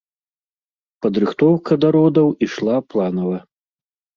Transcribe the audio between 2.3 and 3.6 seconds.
ішла планава.